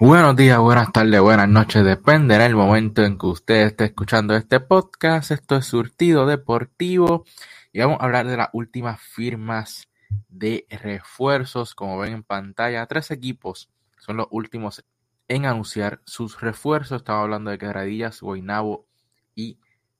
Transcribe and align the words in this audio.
Buenos 0.00 0.36
días, 0.36 0.60
buenas 0.60 0.92
tardes, 0.92 1.20
buenas 1.20 1.48
noches, 1.48 1.84
depende 1.84 2.38
del 2.38 2.54
momento 2.54 3.02
en 3.02 3.18
que 3.18 3.26
usted 3.26 3.66
esté 3.66 3.86
escuchando 3.86 4.36
este 4.36 4.60
podcast. 4.60 5.32
Esto 5.32 5.56
es 5.56 5.66
Surtido 5.66 6.24
Deportivo 6.24 7.24
y 7.72 7.80
vamos 7.80 7.98
a 8.00 8.04
hablar 8.04 8.28
de 8.28 8.36
las 8.36 8.48
últimas 8.52 9.00
firmas 9.00 9.88
de 10.28 10.68
refuerzos. 10.70 11.74
Como 11.74 11.98
ven 11.98 12.12
en 12.12 12.22
pantalla, 12.22 12.86
tres 12.86 13.10
equipos 13.10 13.70
son 13.98 14.18
los 14.18 14.28
últimos 14.30 14.84
en 15.26 15.46
anunciar 15.46 16.00
sus 16.04 16.40
refuerzos. 16.40 16.98
Estamos 17.00 17.24
hablando 17.24 17.50
de 17.50 17.58
Quebradillas, 17.58 18.20
Guaynabo 18.20 18.86
y 19.34 19.58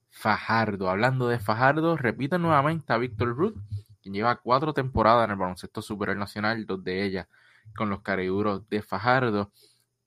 Fajardo. 0.09 0.89
Hablando 0.89 1.27
de 1.27 1.39
Fajardo, 1.39 1.97
repito 1.97 2.37
nuevamente 2.39 2.93
a 2.93 2.97
Víctor 2.97 3.35
Ruth, 3.35 3.57
quien 4.01 4.13
lleva 4.13 4.37
cuatro 4.37 4.73
temporadas 4.73 5.25
en 5.25 5.31
el 5.31 5.37
baloncesto 5.37 5.81
superior 5.81 6.15
nacional, 6.15 6.65
dos 6.65 6.81
de 6.85 7.03
ellas 7.03 7.27
con 7.75 7.89
los 7.89 8.01
cariduros 8.01 8.67
de 8.69 8.81
Fajardo 8.81 9.51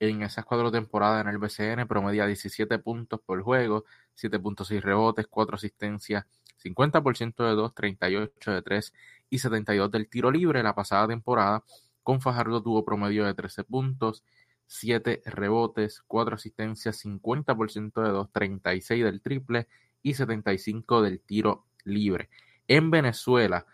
en 0.09 0.23
esas 0.23 0.45
cuatro 0.45 0.71
temporadas 0.71 1.21
en 1.21 1.29
el 1.29 1.37
BCN 1.37 1.87
promedia 1.87 2.25
17 2.25 2.79
puntos 2.79 3.19
por 3.25 3.41
juego, 3.41 3.85
7.6 4.15 4.81
rebotes, 4.81 5.27
4 5.27 5.55
asistencias, 5.55 6.25
50% 6.63 7.43
de 7.43 7.55
2, 7.55 7.73
38 7.73 8.51
de 8.51 8.61
3 8.61 8.93
y 9.29 9.39
72 9.39 9.91
del 9.91 10.09
tiro 10.09 10.31
libre. 10.31 10.63
La 10.63 10.75
pasada 10.75 11.07
temporada 11.07 11.63
con 12.03 12.21
Fajardo 12.21 12.61
tuvo 12.61 12.83
promedio 12.83 13.25
de 13.25 13.33
13 13.33 13.63
puntos, 13.63 14.23
7 14.67 15.21
rebotes, 15.25 16.01
4 16.07 16.35
asistencias, 16.35 17.03
50% 17.03 18.01
de 18.01 18.09
2, 18.09 18.31
36 18.31 19.03
del 19.03 19.21
triple 19.21 19.67
y 20.01 20.13
75 20.15 21.01
del 21.01 21.21
tiro 21.21 21.65
libre. 21.85 22.29
En 22.67 22.91
Venezuela, 22.91 23.65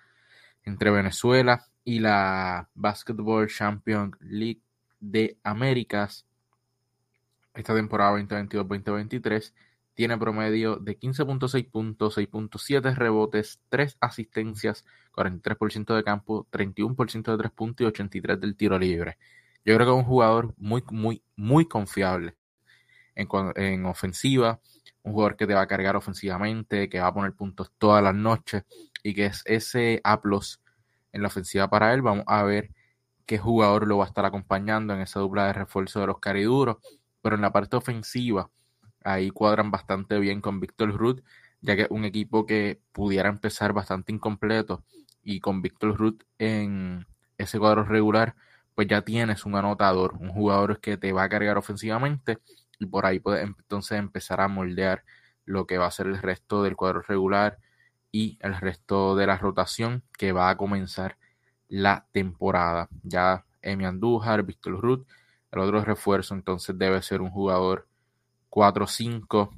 entre 0.63 0.91
Venezuela 0.91 1.65
y 1.83 1.99
la 1.99 2.69
Basketball 2.75 3.47
Champions 3.47 4.15
League 4.19 4.61
de 4.99 5.37
Américas, 5.43 6.25
esta 7.53 7.75
temporada 7.75 8.17
2022-2023 8.19 9.53
tiene 9.93 10.17
promedio 10.17 10.77
de 10.77 10.97
15.6 10.97 11.69
puntos, 11.69 12.17
6.7 12.17 12.95
rebotes, 12.95 13.59
3 13.69 13.97
asistencias, 13.99 14.85
43% 15.11 15.93
de 15.93 16.03
campo, 16.03 16.47
31% 16.51 17.31
de 17.31 17.37
3 17.37 17.51
puntos 17.51 17.83
y 17.83 17.87
83 17.87 18.39
del 18.39 18.55
tiro 18.55 18.79
libre. 18.79 19.17
Yo 19.65 19.75
creo 19.75 19.87
que 19.87 19.91
es 19.91 19.97
un 19.97 20.05
jugador 20.05 20.53
muy, 20.57 20.83
muy, 20.89 21.21
muy 21.35 21.65
confiable 21.67 22.37
en, 23.15 23.27
en 23.55 23.85
ofensiva, 23.85 24.61
un 25.03 25.13
jugador 25.13 25.35
que 25.35 25.47
te 25.47 25.53
va 25.53 25.61
a 25.61 25.67
cargar 25.67 25.95
ofensivamente, 25.95 26.87
que 26.87 27.01
va 27.01 27.07
a 27.07 27.13
poner 27.13 27.33
puntos 27.33 27.71
todas 27.77 28.01
las 28.01 28.15
noches 28.15 28.63
y 29.03 29.13
que 29.13 29.25
es 29.25 29.41
ese 29.45 29.99
aplos 30.03 30.61
en 31.11 31.21
la 31.21 31.27
ofensiva 31.27 31.69
para 31.69 31.93
él. 31.93 32.01
Vamos 32.01 32.23
a 32.27 32.43
ver 32.43 32.71
qué 33.25 33.37
jugador 33.37 33.87
lo 33.87 33.97
va 33.97 34.05
a 34.05 34.07
estar 34.07 34.25
acompañando 34.25 34.93
en 34.93 35.01
esa 35.01 35.19
dupla 35.19 35.47
de 35.47 35.53
refuerzo 35.53 35.99
de 35.99 36.07
los 36.07 36.19
cariduros. 36.19 36.77
Pero 37.21 37.35
en 37.35 37.41
la 37.41 37.51
parte 37.51 37.75
ofensiva, 37.75 38.49
ahí 39.03 39.29
cuadran 39.31 39.71
bastante 39.71 40.19
bien 40.19 40.41
con 40.41 40.59
Víctor 40.59 40.95
Ruth, 40.95 41.21
ya 41.61 41.75
que 41.75 41.83
es 41.83 41.91
un 41.91 42.05
equipo 42.05 42.45
que 42.45 42.81
pudiera 42.91 43.29
empezar 43.29 43.73
bastante 43.73 44.11
incompleto 44.11 44.83
y 45.23 45.39
con 45.39 45.61
Víctor 45.61 45.97
Ruth 45.97 46.23
en 46.37 47.05
ese 47.37 47.59
cuadro 47.59 47.83
regular, 47.83 48.35
pues 48.75 48.87
ya 48.87 49.01
tienes 49.01 49.45
un 49.45 49.55
anotador, 49.55 50.13
un 50.19 50.29
jugador 50.29 50.79
que 50.79 50.97
te 50.97 51.11
va 51.11 51.23
a 51.23 51.29
cargar 51.29 51.57
ofensivamente 51.57 52.39
y 52.79 52.85
por 52.85 53.05
ahí 53.05 53.19
puedes 53.19 53.43
entonces 53.45 53.99
empezar 53.99 54.41
a 54.41 54.47
moldear 54.47 55.03
lo 55.45 55.65
que 55.65 55.77
va 55.77 55.87
a 55.87 55.91
ser 55.91 56.07
el 56.07 56.21
resto 56.21 56.63
del 56.63 56.75
cuadro 56.75 57.01
regular 57.01 57.57
y 58.11 58.37
el 58.41 58.55
resto 58.55 59.15
de 59.15 59.27
la 59.27 59.37
rotación 59.37 60.03
que 60.17 60.31
va 60.31 60.49
a 60.49 60.57
comenzar 60.57 61.17
la 61.67 62.07
temporada. 62.11 62.89
Ya 63.03 63.45
Emi 63.61 63.85
Andújar, 63.85 64.43
Víctor 64.43 64.79
Ruth, 64.79 65.05
el 65.51 65.59
otro 65.59 65.83
refuerzo 65.83 66.33
entonces 66.33 66.77
debe 66.77 67.01
ser 67.01 67.21
un 67.21 67.31
jugador 67.31 67.87
4-5 68.49 69.49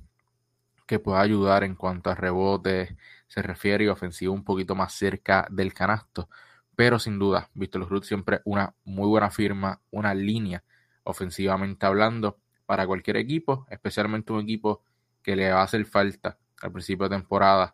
que 0.86 1.00
pueda 1.00 1.22
ayudar 1.22 1.64
en 1.64 1.76
cuanto 1.76 2.10
a 2.10 2.16
rebote 2.16 2.98
se 3.28 3.42
refiere 3.42 3.86
y 3.86 3.88
ofensivo 3.88 4.34
un 4.34 4.44
poquito 4.44 4.76
más 4.76 4.94
cerca 4.94 5.48
del 5.50 5.74
canasto. 5.74 6.30
Pero 6.76 7.00
sin 7.00 7.18
duda, 7.18 7.50
Víctor 7.54 7.88
Ruth 7.88 8.04
siempre 8.04 8.42
una 8.44 8.76
muy 8.84 9.08
buena 9.08 9.30
firma, 9.30 9.80
una 9.90 10.14
línea 10.14 10.64
ofensivamente 11.04 11.86
hablando 11.86 12.40
para 12.66 12.86
cualquier 12.86 13.18
equipo, 13.18 13.66
especialmente 13.70 14.34
un 14.34 14.42
equipo 14.42 14.84
que 15.24 15.38
le 15.38 15.50
va 15.50 15.62
a 15.62 15.64
hacer 15.64 15.86
falta 15.86 16.38
al 16.62 16.74
principio 16.74 17.08
de 17.08 17.16
temporada 17.16 17.74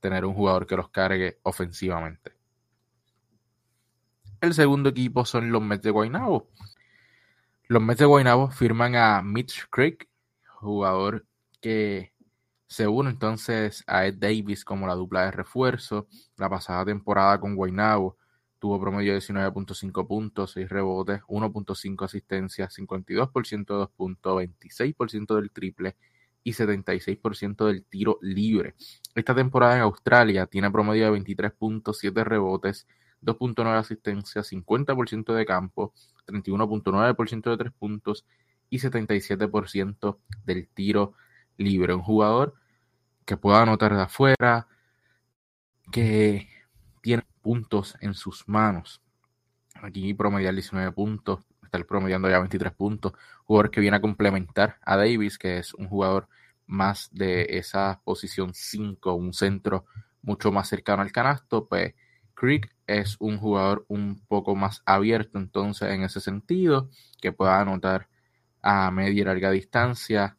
tener 0.00 0.24
un 0.24 0.34
jugador 0.34 0.66
que 0.66 0.76
los 0.76 0.88
cargue 0.88 1.38
ofensivamente. 1.42 2.32
El 4.40 4.54
segundo 4.54 4.90
equipo 4.90 5.24
son 5.24 5.50
los 5.50 5.62
Mets 5.62 5.82
de 5.82 5.90
Guaynabo. 5.90 6.48
Los 7.68 7.82
Mets 7.82 7.98
de 7.98 8.04
Guaynabo 8.04 8.48
firman 8.48 8.94
a 8.94 9.22
Mitch 9.22 9.66
Creek, 9.70 10.08
jugador 10.60 11.26
que 11.60 12.12
se 12.68 12.86
une 12.86 13.10
entonces 13.10 13.82
a 13.88 14.06
Ed 14.06 14.18
Davis 14.18 14.64
como 14.64 14.86
la 14.86 14.94
dupla 14.94 15.24
de 15.24 15.32
refuerzo. 15.32 16.06
La 16.36 16.48
pasada 16.48 16.84
temporada 16.84 17.40
con 17.40 17.56
Guaynabo 17.56 18.18
tuvo 18.60 18.80
promedio 18.80 19.14
de 19.14 19.18
19.5 19.18 20.06
puntos, 20.06 20.52
6 20.52 20.68
rebotes, 20.68 21.22
1.5 21.26 22.04
asistencias, 22.04 22.72
52% 22.78 23.66
de 23.66 23.78
2 23.80 23.90
puntos, 23.90 24.42
26% 24.42 25.34
del 25.34 25.50
triple 25.50 25.96
y 26.44 26.52
76% 26.52 27.66
del 27.66 27.84
tiro 27.84 28.20
libre. 28.22 28.76
Esta 29.16 29.34
temporada 29.34 29.74
en 29.74 29.82
Australia 29.82 30.46
tiene 30.46 30.70
promedio 30.70 31.10
de 31.10 31.18
23.7 31.20 32.22
rebotes, 32.22 32.86
2.9 33.26 33.76
asistencia, 33.76 34.42
50% 34.42 35.34
de 35.34 35.44
campo, 35.44 35.92
31.9% 36.26 37.50
de 37.50 37.56
tres 37.56 37.72
puntos 37.72 38.24
y 38.70 38.78
77% 38.78 40.18
del 40.44 40.68
tiro 40.68 41.14
libre. 41.56 41.94
Un 41.94 42.02
jugador 42.02 42.54
que 43.24 43.36
pueda 43.36 43.62
anotar 43.62 43.94
de 43.94 44.02
afuera, 44.02 44.68
que 45.90 46.48
tiene 47.02 47.24
puntos 47.42 47.96
en 48.00 48.14
sus 48.14 48.48
manos. 48.48 49.02
Aquí 49.74 50.14
promediar 50.14 50.54
19 50.54 50.92
puntos, 50.92 51.40
está 51.62 51.78
promediando 51.84 52.30
ya 52.30 52.38
23 52.38 52.72
puntos. 52.72 53.12
Jugador 53.44 53.70
que 53.70 53.80
viene 53.80 53.96
a 53.96 54.00
complementar 54.00 54.78
a 54.82 54.96
Davis, 54.96 55.38
que 55.38 55.58
es 55.58 55.74
un 55.74 55.88
jugador 55.88 56.28
más 56.66 57.08
de 57.12 57.58
esa 57.58 58.00
posición 58.04 58.52
5, 58.54 59.14
un 59.14 59.32
centro 59.32 59.84
mucho 60.22 60.50
más 60.50 60.68
cercano 60.68 61.02
al 61.02 61.12
canasto, 61.12 61.66
pues 61.68 61.94
Creek 62.34 62.75
es 62.86 63.16
un 63.18 63.38
jugador 63.38 63.84
un 63.88 64.20
poco 64.28 64.54
más 64.54 64.82
abierto 64.86 65.38
entonces 65.38 65.90
en 65.90 66.02
ese 66.02 66.20
sentido, 66.20 66.90
que 67.20 67.32
pueda 67.32 67.60
anotar 67.60 68.08
a 68.62 68.90
media 68.90 69.22
y 69.22 69.24
larga 69.24 69.50
distancia 69.50 70.36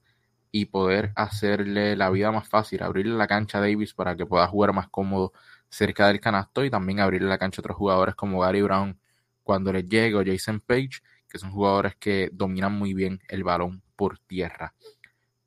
y 0.52 0.66
poder 0.66 1.12
hacerle 1.16 1.96
la 1.96 2.10
vida 2.10 2.32
más 2.32 2.48
fácil, 2.48 2.84
abrirle 2.84 3.16
la 3.16 3.28
cancha 3.28 3.60
a 3.60 3.62
Davis 3.62 3.94
para 3.94 4.16
que 4.16 4.26
pueda 4.26 4.48
jugar 4.48 4.74
más 4.74 4.90
cómodo 4.90 5.34
cerca 5.70 6.08
del 6.08 6.20
canasto 6.20 6.64
y 6.64 6.70
también 6.70 7.00
abrirle 7.00 7.28
la 7.28 7.38
cancha 7.38 7.62
a 7.62 7.64
otros 7.64 7.78
jugadores 7.78 8.16
como 8.16 8.40
Gary 8.40 8.62
Brown 8.62 9.00
cuando 9.44 9.72
les 9.72 9.88
llegue 9.88 10.16
o 10.16 10.24
Jason 10.26 10.60
Page, 10.60 11.02
que 11.30 11.38
son 11.38 11.52
jugadores 11.52 11.96
que 11.96 12.30
dominan 12.34 12.74
muy 12.74 12.94
bien 12.94 13.22
el 13.30 13.44
balón 13.44 13.82
por 13.96 14.20
tierra. 14.20 14.74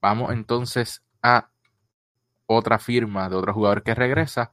Vamos 0.00 0.32
entonces 0.32 1.02
a 1.22 1.50
otra 2.46 2.78
firma 2.78 3.28
de 3.28 3.36
otro 3.36 3.54
jugador 3.54 3.82
que 3.82 3.94
regresa, 3.94 4.52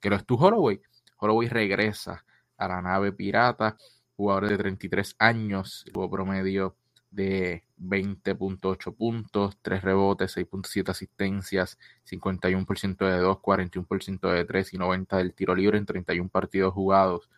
que 0.00 0.10
lo 0.10 0.16
es 0.16 0.24
tu 0.24 0.36
Holloway. 0.36 0.80
Holloway 1.24 1.48
regresa 1.48 2.24
a 2.56 2.68
la 2.68 2.82
nave 2.82 3.12
pirata, 3.12 3.76
jugador 4.16 4.48
de 4.48 4.58
33 4.58 5.16
años, 5.18 5.84
tuvo 5.92 6.10
promedio 6.10 6.76
de 7.10 7.64
20.8 7.78 8.94
puntos, 8.94 9.58
3 9.62 9.82
rebotes, 9.82 10.36
6.7 10.36 10.90
asistencias, 10.90 11.78
51% 12.04 13.06
de 13.06 13.18
2, 13.18 13.38
41% 13.38 14.32
de 14.32 14.44
3 14.44 14.74
y 14.74 14.78
90 14.78 15.16
del 15.16 15.32
tiro 15.32 15.54
libre 15.54 15.78
en 15.78 15.86
31 15.86 16.28
partidos 16.28 16.74
jugados 16.74 17.30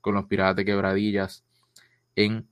con 0.00 0.14
los 0.14 0.24
Piratas 0.24 0.56
de 0.56 0.64
Quebradillas 0.64 1.44
en 2.16 2.48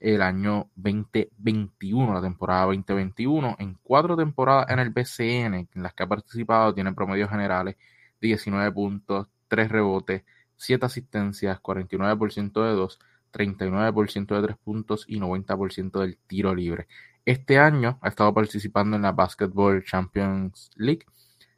el 0.00 0.20
año 0.20 0.70
2021, 0.74 2.12
la 2.12 2.20
temporada 2.20 2.66
2021, 2.66 3.56
en 3.58 3.78
cuatro 3.82 4.16
temporadas 4.16 4.68
en 4.68 4.80
el 4.80 4.90
BCN 4.90 5.54
en 5.54 5.82
las 5.82 5.94
que 5.94 6.02
ha 6.02 6.08
participado, 6.08 6.74
tiene 6.74 6.92
promedios 6.92 7.30
generales 7.30 7.76
de 8.20 8.28
19 8.28 8.70
puntos, 8.72 9.28
3 9.48 9.70
rebotes, 9.70 10.24
7 10.56 10.86
asistencias, 10.86 11.60
49% 11.60 12.62
de 12.62 12.72
2, 12.72 12.98
39% 13.32 14.34
de 14.34 14.42
3 14.42 14.56
puntos 14.58 15.04
y 15.08 15.20
90% 15.20 16.00
del 16.00 16.18
tiro 16.26 16.54
libre. 16.54 16.86
Este 17.24 17.58
año 17.58 17.98
ha 18.02 18.08
estado 18.08 18.32
participando 18.32 18.96
en 18.96 19.02
la 19.02 19.12
Basketball 19.12 19.84
Champions 19.84 20.70
League 20.76 21.06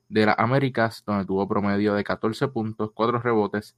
de 0.08 0.26
las 0.26 0.38
Américas, 0.38 1.02
donde 1.06 1.26
tuvo 1.26 1.46
promedio 1.46 1.94
de 1.94 2.04
14 2.04 2.48
puntos, 2.48 2.90
4 2.94 3.20
rebotes, 3.20 3.76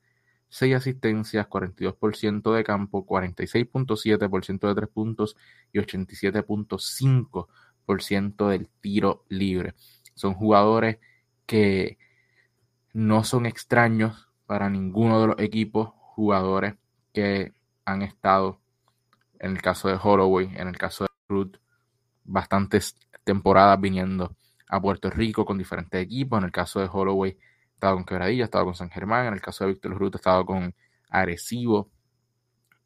6 0.50 0.76
asistencias, 0.76 1.48
42% 1.48 2.54
de 2.54 2.62
campo, 2.64 3.06
46.7% 3.06 4.68
de 4.68 4.74
3 4.74 4.88
puntos 4.88 5.36
y 5.72 5.78
87.5% 5.78 8.48
del 8.48 8.68
tiro 8.80 9.24
libre. 9.28 9.74
Son 10.14 10.34
jugadores 10.34 10.98
que 11.46 11.98
no 12.92 13.24
son 13.24 13.46
extraños 13.46 14.28
para 14.46 14.68
ninguno 14.68 15.20
de 15.20 15.26
los 15.28 15.38
equipos 15.38 15.90
jugadores 15.94 16.74
que 17.12 17.54
han 17.84 18.02
estado 18.02 18.60
en 19.38 19.52
el 19.52 19.62
caso 19.62 19.88
de 19.88 19.98
Holloway, 20.00 20.50
en 20.56 20.68
el 20.68 20.76
caso 20.76 21.06
Ruth 21.28 21.56
bastantes 22.24 22.96
temporadas 23.24 23.80
viniendo 23.80 24.36
a 24.68 24.80
Puerto 24.80 25.10
Rico 25.10 25.44
con 25.44 25.58
diferentes 25.58 26.00
equipos. 26.02 26.38
En 26.38 26.44
el 26.44 26.52
caso 26.52 26.80
de 26.80 26.88
Holloway, 26.90 27.36
estaba 27.74 27.94
con 27.94 28.04
Quebradilla, 28.04 28.44
estaba 28.44 28.64
con 28.64 28.74
San 28.74 28.90
Germán. 28.90 29.26
En 29.26 29.34
el 29.34 29.40
caso 29.40 29.64
de 29.64 29.72
Víctor 29.72 29.96
Ruth, 29.98 30.14
estaba 30.14 30.44
con 30.44 30.74
Arecibo. 31.08 31.90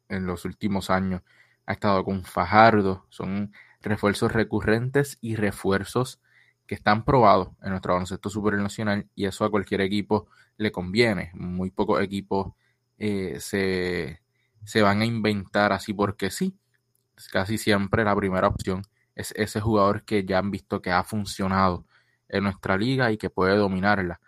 En 0.09 0.25
los 0.25 0.45
últimos 0.45 0.89
años 0.89 1.21
ha 1.65 1.73
estado 1.73 2.03
con 2.03 2.23
Fajardo. 2.23 3.05
Son 3.09 3.53
refuerzos 3.81 4.31
recurrentes 4.31 5.17
y 5.21 5.35
refuerzos 5.35 6.19
que 6.67 6.75
están 6.75 7.05
probados 7.05 7.49
en 7.61 7.69
nuestro 7.69 7.93
baloncesto 7.93 8.29
superior 8.29 8.61
nacional 8.61 9.07
y 9.15 9.25
eso 9.25 9.45
a 9.45 9.51
cualquier 9.51 9.81
equipo 9.81 10.27
le 10.57 10.71
conviene. 10.71 11.31
Muy 11.33 11.71
pocos 11.71 12.01
equipos 12.01 12.53
eh, 12.97 13.37
se, 13.39 14.21
se 14.63 14.81
van 14.81 15.01
a 15.01 15.05
inventar 15.05 15.71
así 15.73 15.93
porque 15.93 16.31
sí. 16.31 16.57
Casi 17.31 17.57
siempre 17.57 18.03
la 18.03 18.15
primera 18.15 18.47
opción 18.47 18.81
es 19.15 19.31
ese 19.37 19.61
jugador 19.61 20.03
que 20.03 20.25
ya 20.25 20.39
han 20.39 20.51
visto 20.51 20.81
que 20.81 20.91
ha 20.91 21.03
funcionado 21.03 21.85
en 22.27 22.43
nuestra 22.43 22.77
liga 22.77 23.11
y 23.11 23.17
que 23.17 23.29
puede 23.29 23.55
dominarla. 23.55 24.19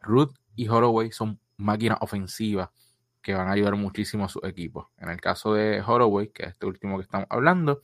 Ruth 0.00 0.34
y 0.56 0.68
Holloway 0.68 1.12
son 1.12 1.38
máquinas 1.56 1.98
ofensivas 2.00 2.70
que 3.22 3.34
van 3.34 3.48
a 3.48 3.52
ayudar 3.52 3.76
muchísimo 3.76 4.24
a 4.24 4.28
su 4.28 4.40
equipo. 4.44 4.90
En 4.98 5.08
el 5.08 5.20
caso 5.20 5.54
de 5.54 5.80
Holloway, 5.80 6.28
que 6.28 6.42
es 6.44 6.48
este 6.50 6.66
último 6.66 6.96
que 6.96 7.04
estamos 7.04 7.28
hablando, 7.30 7.80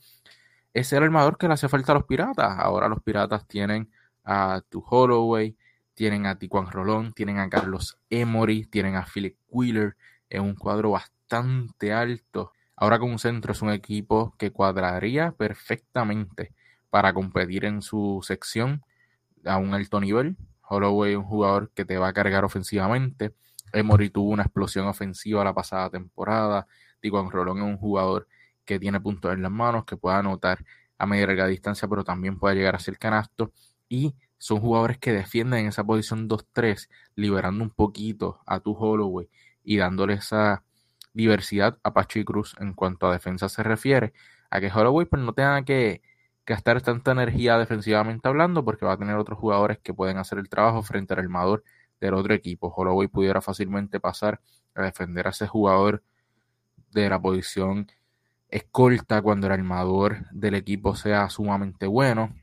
es 0.73 0.91
el 0.93 1.03
armador 1.03 1.37
que 1.37 1.47
le 1.47 1.53
hace 1.53 1.69
falta 1.69 1.93
a 1.93 1.95
los 1.95 2.05
piratas. 2.05 2.59
Ahora 2.59 2.89
los 2.89 3.01
piratas 3.01 3.47
tienen 3.47 3.89
a 4.31 4.61
Tu 4.69 4.83
Holloway, 4.87 5.57
tienen 5.95 6.27
a 6.27 6.37
Tijuan 6.37 6.69
Rolón, 6.69 7.13
tienen 7.13 7.39
a 7.39 7.49
Carlos 7.49 7.97
Emory, 8.11 8.65
tienen 8.65 8.95
a 8.95 9.03
Philip 9.03 9.35
Wheeler 9.49 9.97
en 10.29 10.43
un 10.43 10.53
cuadro 10.53 10.91
bastante 10.91 11.91
alto. 11.91 12.53
Ahora 12.75 12.99
con 12.99 13.09
un 13.09 13.17
centro 13.17 13.53
es 13.53 13.61
un 13.63 13.71
equipo 13.71 14.35
que 14.37 14.51
cuadraría 14.51 15.31
perfectamente 15.31 16.53
para 16.91 17.11
competir 17.11 17.65
en 17.65 17.81
su 17.81 18.19
sección 18.21 18.83
a 19.45 19.57
un 19.57 19.73
alto 19.73 19.99
nivel. 19.99 20.37
Holloway 20.61 21.13
es 21.13 21.17
un 21.17 21.23
jugador 21.23 21.71
que 21.71 21.83
te 21.83 21.97
va 21.97 22.09
a 22.09 22.13
cargar 22.13 22.45
ofensivamente. 22.45 23.33
Emory 23.73 24.11
tuvo 24.11 24.29
una 24.29 24.43
explosión 24.43 24.85
ofensiva 24.85 25.43
la 25.43 25.55
pasada 25.55 25.89
temporada. 25.89 26.67
Tijuan 26.99 27.31
Rolón 27.31 27.57
es 27.57 27.63
un 27.63 27.77
jugador 27.77 28.27
que 28.63 28.77
tiene 28.77 29.01
puntos 29.01 29.33
en 29.33 29.41
las 29.41 29.51
manos, 29.51 29.85
que 29.85 29.97
puede 29.97 30.17
anotar 30.17 30.63
a 30.99 31.07
media 31.07 31.25
larga 31.25 31.47
distancia, 31.47 31.87
pero 31.87 32.03
también 32.03 32.37
puede 32.37 32.57
llegar 32.57 32.75
hacia 32.75 32.91
el 32.91 32.99
canasto. 32.99 33.51
Y 33.89 34.15
son 34.37 34.61
jugadores 34.61 34.97
que 34.97 35.11
defienden 35.11 35.61
en 35.61 35.67
esa 35.67 35.83
posición 35.83 36.29
2-3, 36.29 36.89
liberando 37.15 37.63
un 37.63 37.71
poquito 37.71 38.39
a 38.45 38.61
tu 38.61 38.71
Holloway 38.71 39.27
y 39.63 39.77
dándole 39.77 40.13
esa 40.13 40.63
diversidad 41.13 41.77
a 41.83 41.93
Pachi 41.93 42.23
Cruz 42.23 42.55
en 42.59 42.73
cuanto 42.73 43.07
a 43.07 43.11
defensa 43.11 43.49
se 43.49 43.63
refiere. 43.63 44.13
A 44.49 44.61
que 44.61 44.71
Holloway 44.71 45.05
pues, 45.05 45.21
no 45.21 45.33
tenga 45.33 45.63
que 45.63 46.01
gastar 46.45 46.81
tanta 46.81 47.11
energía 47.11 47.57
defensivamente 47.57 48.27
hablando, 48.27 48.63
porque 48.63 48.85
va 48.85 48.93
a 48.93 48.97
tener 48.97 49.15
otros 49.17 49.37
jugadores 49.37 49.79
que 49.79 49.93
pueden 49.93 50.17
hacer 50.17 50.39
el 50.39 50.49
trabajo 50.49 50.81
frente 50.81 51.13
al 51.13 51.19
armador 51.19 51.63
del 51.99 52.13
otro 52.13 52.33
equipo. 52.33 52.73
Holloway 52.75 53.07
pudiera 53.07 53.41
fácilmente 53.41 53.99
pasar 53.99 54.41
a 54.73 54.83
defender 54.83 55.27
a 55.27 55.31
ese 55.31 55.47
jugador 55.47 56.01
de 56.91 57.09
la 57.09 57.21
posición 57.21 57.87
escolta 58.49 59.21
cuando 59.21 59.47
el 59.47 59.53
armador 59.53 60.25
del 60.31 60.55
equipo 60.55 60.95
sea 60.95 61.29
sumamente 61.29 61.85
bueno 61.85 62.33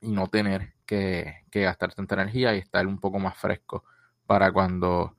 y 0.00 0.12
no 0.12 0.28
tener 0.28 0.74
que, 0.86 1.44
gastar 1.52 1.94
tanta 1.94 2.14
energía 2.14 2.54
y 2.54 2.58
estar 2.58 2.86
un 2.86 2.98
poco 2.98 3.18
más 3.18 3.36
fresco 3.36 3.84
para 4.26 4.52
cuando 4.52 5.16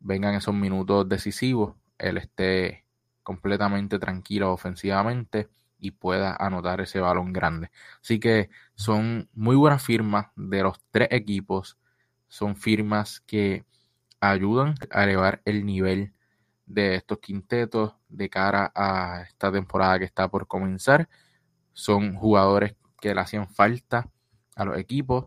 vengan 0.00 0.34
esos 0.34 0.54
minutos 0.54 1.08
decisivos, 1.08 1.76
él 1.98 2.18
esté 2.18 2.84
completamente 3.22 3.98
tranquilo 3.98 4.52
ofensivamente 4.52 5.48
y 5.78 5.92
pueda 5.92 6.36
anotar 6.36 6.80
ese 6.80 7.00
balón 7.00 7.32
grande. 7.32 7.70
Así 8.02 8.18
que 8.20 8.50
son 8.74 9.28
muy 9.34 9.56
buenas 9.56 9.82
firmas 9.84 10.28
de 10.36 10.62
los 10.62 10.80
tres 10.90 11.08
equipos. 11.10 11.78
Son 12.28 12.56
firmas 12.56 13.20
que 13.20 13.64
ayudan 14.20 14.74
a 14.90 15.04
elevar 15.04 15.42
el 15.44 15.66
nivel 15.66 16.14
de 16.66 16.94
estos 16.96 17.18
quintetos 17.18 17.94
de 18.08 18.30
cara 18.30 18.72
a 18.74 19.22
esta 19.22 19.52
temporada 19.52 19.98
que 19.98 20.04
está 20.04 20.28
por 20.28 20.46
comenzar. 20.46 21.08
Son 21.72 22.14
jugadores 22.16 22.74
que 23.02 23.14
le 23.14 23.20
hacían 23.20 23.48
falta 23.48 24.08
a 24.54 24.64
los 24.64 24.78
equipos, 24.78 25.26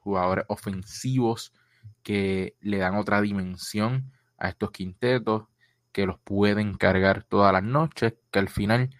jugadores 0.00 0.44
ofensivos 0.48 1.54
que 2.02 2.54
le 2.60 2.76
dan 2.76 2.94
otra 2.94 3.22
dimensión 3.22 4.12
a 4.36 4.50
estos 4.50 4.70
quintetos, 4.70 5.44
que 5.92 6.04
los 6.04 6.18
pueden 6.18 6.74
cargar 6.74 7.24
todas 7.24 7.54
las 7.54 7.62
noches, 7.62 8.14
que 8.30 8.38
al 8.38 8.50
final 8.50 8.90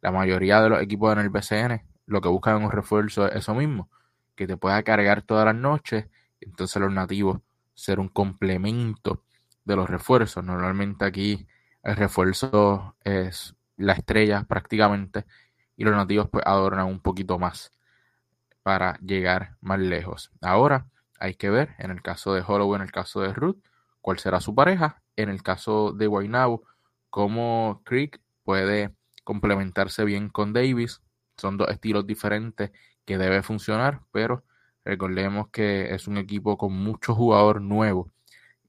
la 0.00 0.10
mayoría 0.10 0.62
de 0.62 0.70
los 0.70 0.80
equipos 0.80 1.12
en 1.12 1.18
el 1.18 1.28
BCN 1.28 1.82
lo 2.06 2.22
que 2.22 2.30
buscan 2.30 2.56
en 2.56 2.64
un 2.64 2.70
refuerzo 2.70 3.26
es 3.28 3.36
eso 3.36 3.54
mismo, 3.54 3.90
que 4.34 4.46
te 4.46 4.56
pueda 4.56 4.82
cargar 4.82 5.20
todas 5.20 5.44
las 5.44 5.54
noches, 5.54 6.06
entonces 6.40 6.80
los 6.80 6.92
nativos 6.92 7.40
ser 7.74 8.00
un 8.00 8.08
complemento 8.08 9.22
de 9.66 9.76
los 9.76 9.90
refuerzos. 9.90 10.42
Normalmente 10.42 11.04
aquí 11.04 11.46
el 11.82 11.96
refuerzo 11.96 12.96
es 13.04 13.54
la 13.76 13.92
estrella 13.92 14.44
prácticamente 14.44 15.26
y 15.76 15.84
los 15.84 15.94
nativos 15.94 16.28
pues 16.30 16.44
adornan 16.46 16.86
un 16.86 17.00
poquito 17.00 17.38
más 17.38 17.72
para 18.62 18.98
llegar 18.98 19.56
más 19.60 19.78
lejos. 19.78 20.32
Ahora 20.40 20.86
hay 21.18 21.34
que 21.34 21.50
ver 21.50 21.74
en 21.78 21.90
el 21.90 22.02
caso 22.02 22.34
de 22.34 22.42
Holloway, 22.46 22.76
en 22.76 22.82
el 22.82 22.92
caso 22.92 23.20
de 23.20 23.32
Ruth, 23.32 23.58
cuál 24.00 24.18
será 24.18 24.40
su 24.40 24.54
pareja. 24.54 25.02
En 25.16 25.28
el 25.28 25.42
caso 25.42 25.92
de 25.92 26.06
Guaynabo, 26.06 26.64
cómo 27.10 27.82
Creek 27.84 28.20
puede 28.42 28.94
complementarse 29.24 30.04
bien 30.04 30.28
con 30.28 30.52
Davis. 30.52 31.00
Son 31.36 31.56
dos 31.56 31.68
estilos 31.68 32.06
diferentes 32.06 32.70
que 33.04 33.18
debe 33.18 33.42
funcionar, 33.42 34.02
pero 34.12 34.44
recordemos 34.84 35.48
que 35.48 35.94
es 35.94 36.06
un 36.06 36.18
equipo 36.18 36.56
con 36.58 36.72
mucho 36.72 37.14
jugador 37.14 37.60
nuevo 37.60 38.10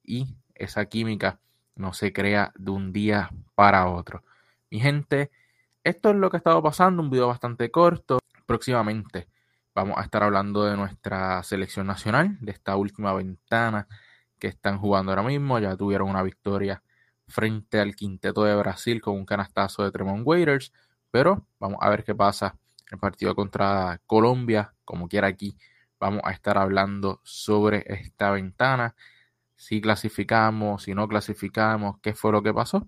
y 0.04 0.36
esa 0.56 0.86
química 0.86 1.40
no 1.76 1.94
se 1.94 2.14
crea 2.14 2.52
de 2.58 2.72
un 2.72 2.92
día 2.92 3.30
para 3.56 3.88
otro. 3.88 4.24
Mi 4.70 4.80
gente, 4.80 5.32
esto 5.88 6.10
es 6.10 6.18
lo 6.18 6.30
que 6.30 6.38
ha 6.38 6.40
estado 6.40 6.62
pasando, 6.62 7.02
un 7.02 7.10
video 7.10 7.28
bastante 7.28 7.72
corto. 7.72 8.20
Próximamente 8.46 9.30
vamos 9.74 9.98
a 9.98 10.02
estar 10.02 10.22
hablando 10.22 10.66
de 10.66 10.76
nuestra 10.76 11.42
selección 11.44 11.88
nacional, 11.88 12.38
de 12.42 12.52
esta 12.52 12.76
última 12.76 13.14
ventana 13.14 13.88
que 14.38 14.48
están 14.48 14.80
jugando 14.80 15.12
ahora 15.12 15.24
mismo. 15.24 15.60
Ya 15.60 15.78
tuvieron 15.78 16.10
una 16.10 16.24
victoria 16.24 16.84
frente 17.28 17.80
al 17.80 17.96
quinteto 17.96 18.44
de 18.44 18.56
Brasil 18.56 19.02
con 19.02 19.16
un 19.16 19.26
canastazo 19.26 19.84
de 19.84 19.92
Tremont 19.92 20.28
Waiters, 20.28 20.74
pero 21.10 21.46
vamos 21.58 21.80
a 21.82 21.90
ver 21.90 22.04
qué 22.04 22.14
pasa 22.14 22.58
el 22.92 23.00
partido 23.00 23.34
contra 23.34 24.02
Colombia, 24.06 24.74
como 24.84 25.08
quiera 25.08 25.28
aquí. 25.28 25.58
Vamos 26.00 26.22
a 26.26 26.32
estar 26.32 26.58
hablando 26.58 27.22
sobre 27.24 27.86
esta 27.88 28.32
ventana, 28.32 28.94
si 29.56 29.80
clasificamos, 29.80 30.84
si 30.84 30.94
no 30.94 31.08
clasificamos, 31.08 31.98
qué 32.02 32.14
fue 32.14 32.34
lo 32.34 32.44
que 32.44 32.54
pasó. 32.54 32.88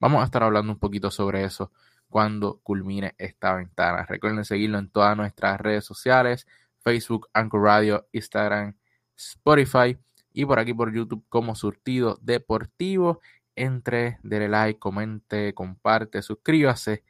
Vamos 0.00 0.22
a 0.22 0.24
estar 0.24 0.42
hablando 0.42 0.72
un 0.72 0.78
poquito 0.78 1.10
sobre 1.12 1.44
eso 1.44 1.70
cuando 2.10 2.60
culmine 2.62 3.14
esta 3.16 3.54
ventana. 3.54 4.04
Recuerden 4.04 4.44
seguirlo 4.44 4.78
en 4.78 4.90
todas 4.90 5.16
nuestras 5.16 5.60
redes 5.60 5.84
sociales, 5.84 6.46
Facebook, 6.80 7.28
Anchor 7.32 7.62
Radio, 7.62 8.08
Instagram, 8.12 8.76
Spotify 9.16 9.96
y 10.32 10.44
por 10.44 10.58
aquí 10.58 10.74
por 10.74 10.92
YouTube 10.92 11.24
como 11.28 11.54
Surtido 11.54 12.18
Deportivo. 12.20 13.20
Entre, 13.56 14.18
dele 14.22 14.48
like, 14.48 14.78
comente, 14.78 15.54
comparte, 15.54 16.22
suscríbase 16.22 17.04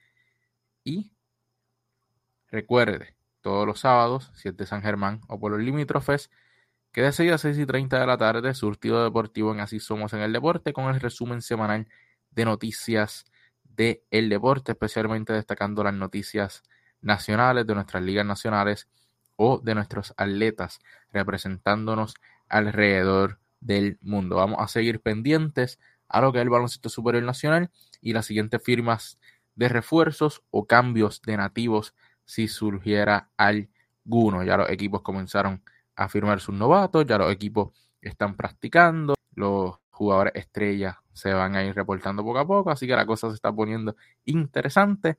y 0.84 1.12
recuerde, 2.48 3.14
todos 3.40 3.66
los 3.66 3.80
sábados, 3.80 4.30
si 4.34 4.48
es 4.48 4.56
de 4.56 4.66
San 4.66 4.82
Germán 4.82 5.20
o 5.28 5.38
por 5.38 5.52
los 5.52 5.60
limítrofes, 5.60 6.30
que 6.92 7.02
de 7.02 7.12
6 7.12 7.32
a 7.32 7.38
6 7.38 7.58
y 7.58 7.66
30 7.66 8.00
de 8.00 8.06
la 8.06 8.18
tarde, 8.18 8.54
Surtido 8.54 9.04
Deportivo 9.04 9.52
en 9.52 9.60
Así 9.60 9.80
Somos 9.80 10.12
en 10.12 10.20
el 10.20 10.32
Deporte, 10.32 10.72
con 10.72 10.92
el 10.92 11.00
resumen 11.00 11.40
semanal 11.40 11.86
de 12.30 12.44
noticias 12.44 13.29
del 13.80 14.02
el 14.10 14.28
deporte, 14.28 14.72
especialmente 14.72 15.32
destacando 15.32 15.82
las 15.82 15.94
noticias 15.94 16.62
nacionales 17.00 17.66
de 17.66 17.74
nuestras 17.74 18.02
ligas 18.02 18.26
nacionales 18.26 18.88
o 19.36 19.58
de 19.58 19.74
nuestros 19.74 20.12
atletas 20.18 20.80
representándonos 21.12 22.14
alrededor 22.50 23.38
del 23.60 23.98
mundo. 24.02 24.36
Vamos 24.36 24.58
a 24.60 24.68
seguir 24.68 25.00
pendientes 25.00 25.78
a 26.08 26.20
lo 26.20 26.30
que 26.30 26.38
es 26.38 26.42
el 26.42 26.50
baloncesto 26.50 26.90
superior 26.90 27.24
nacional 27.24 27.70
y 28.02 28.12
las 28.12 28.26
siguientes 28.26 28.62
firmas 28.62 29.18
de 29.54 29.70
refuerzos 29.70 30.42
o 30.50 30.66
cambios 30.66 31.22
de 31.22 31.38
nativos 31.38 31.94
si 32.26 32.48
surgiera 32.48 33.30
alguno. 33.38 34.44
Ya 34.44 34.58
los 34.58 34.68
equipos 34.68 35.00
comenzaron 35.00 35.62
a 35.96 36.08
firmar 36.10 36.40
sus 36.40 36.54
novatos, 36.54 37.06
ya 37.06 37.16
los 37.16 37.32
equipos 37.32 37.72
están 38.02 38.36
practicando, 38.36 39.14
los 39.34 39.78
jugadores 39.90 40.34
estrellas 40.34 40.96
se 41.20 41.32
van 41.32 41.54
a 41.54 41.64
ir 41.64 41.74
reportando 41.74 42.24
poco 42.24 42.38
a 42.38 42.46
poco, 42.46 42.70
así 42.70 42.86
que 42.86 42.96
la 42.96 43.06
cosa 43.06 43.28
se 43.28 43.34
está 43.34 43.52
poniendo 43.52 43.96
interesante. 44.24 45.18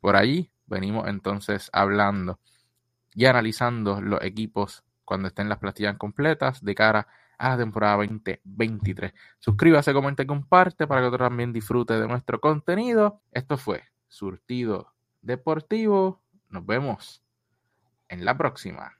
Por 0.00 0.16
allí 0.16 0.50
venimos 0.66 1.06
entonces 1.08 1.70
hablando 1.72 2.40
y 3.14 3.26
analizando 3.26 4.00
los 4.00 4.22
equipos 4.22 4.84
cuando 5.04 5.28
estén 5.28 5.48
las 5.48 5.58
plantillas 5.58 5.96
completas 5.98 6.64
de 6.64 6.74
cara 6.74 7.06
a 7.38 7.50
la 7.50 7.56
temporada 7.58 7.96
2023. 7.96 9.12
Suscríbase, 9.38 9.92
comente, 9.92 10.26
comparte 10.26 10.86
para 10.86 11.00
que 11.00 11.08
otro 11.08 11.24
también 11.26 11.52
disfrute 11.52 11.94
de 11.94 12.06
nuestro 12.06 12.40
contenido. 12.40 13.20
Esto 13.30 13.56
fue 13.56 13.82
Surtido 14.08 14.92
Deportivo. 15.20 16.22
nos 16.48 16.64
vemos 16.66 17.22
en 18.08 18.24
la 18.24 18.36
próxima. 18.36 18.98